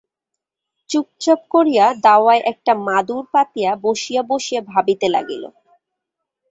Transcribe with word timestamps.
চুপচাপ 0.89 1.39
করিয়া 1.49 1.85
দাওয়ায় 2.05 2.41
একটা 2.51 2.73
মাদুর 2.87 3.23
পাতিয়া 3.33 3.71
বসিয়া 3.83 4.21
বসিয়া 4.31 4.61
ভাবিতে 4.71 5.07
লাগিল। 5.09 5.43